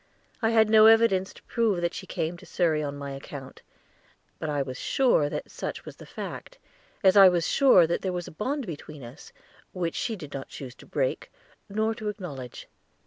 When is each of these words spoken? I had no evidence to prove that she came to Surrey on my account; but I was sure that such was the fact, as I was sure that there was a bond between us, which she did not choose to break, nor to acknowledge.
I 0.41 0.49
had 0.49 0.67
no 0.67 0.87
evidence 0.87 1.31
to 1.31 1.43
prove 1.43 1.79
that 1.81 1.93
she 1.93 2.07
came 2.07 2.35
to 2.37 2.45
Surrey 2.47 2.81
on 2.81 2.97
my 2.97 3.11
account; 3.11 3.61
but 4.39 4.49
I 4.49 4.63
was 4.63 4.79
sure 4.79 5.29
that 5.29 5.51
such 5.51 5.85
was 5.85 5.97
the 5.97 6.07
fact, 6.07 6.57
as 7.03 7.15
I 7.15 7.29
was 7.29 7.45
sure 7.45 7.85
that 7.85 8.01
there 8.01 8.11
was 8.11 8.27
a 8.27 8.31
bond 8.31 8.65
between 8.65 9.03
us, 9.03 9.31
which 9.73 9.93
she 9.93 10.15
did 10.15 10.33
not 10.33 10.49
choose 10.49 10.73
to 10.77 10.87
break, 10.87 11.31
nor 11.69 11.93
to 11.93 12.09
acknowledge. 12.09 12.67